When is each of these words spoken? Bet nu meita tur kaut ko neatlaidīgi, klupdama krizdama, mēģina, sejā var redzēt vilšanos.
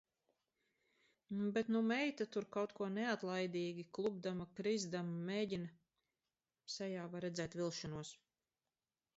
Bet 1.57 1.67
nu 1.73 1.81
meita 1.89 2.25
tur 2.35 2.47
kaut 2.55 2.73
ko 2.79 2.87
neatlaidīgi, 2.95 3.85
klupdama 3.99 4.49
krizdama, 4.61 5.15
mēģina, 5.31 5.71
sejā 6.79 7.05
var 7.13 7.29
redzēt 7.29 7.61
vilšanos. 7.63 8.17